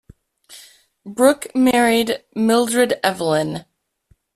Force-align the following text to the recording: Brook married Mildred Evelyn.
Brook 1.05 1.53
married 1.53 2.23
Mildred 2.33 2.99
Evelyn. 3.03 3.65